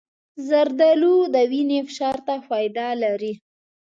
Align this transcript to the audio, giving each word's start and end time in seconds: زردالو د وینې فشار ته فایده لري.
زردالو 0.47 1.15
د 1.33 1.35
وینې 1.51 1.79
فشار 1.87 2.17
ته 2.27 2.35
فایده 2.47 2.87
لري. 3.03 3.33